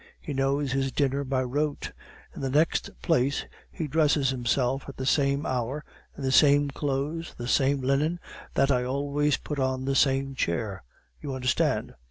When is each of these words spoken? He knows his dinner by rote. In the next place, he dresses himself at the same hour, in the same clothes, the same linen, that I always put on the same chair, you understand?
He 0.19 0.33
knows 0.33 0.71
his 0.71 0.91
dinner 0.91 1.23
by 1.23 1.43
rote. 1.43 1.91
In 2.35 2.41
the 2.41 2.49
next 2.49 2.89
place, 3.03 3.45
he 3.71 3.87
dresses 3.87 4.31
himself 4.31 4.89
at 4.89 4.97
the 4.97 5.05
same 5.05 5.45
hour, 5.45 5.85
in 6.17 6.23
the 6.23 6.31
same 6.31 6.71
clothes, 6.71 7.35
the 7.37 7.47
same 7.47 7.81
linen, 7.81 8.19
that 8.55 8.71
I 8.71 8.83
always 8.83 9.37
put 9.37 9.59
on 9.59 9.85
the 9.85 9.93
same 9.93 10.33
chair, 10.33 10.81
you 11.21 11.35
understand? 11.35 11.93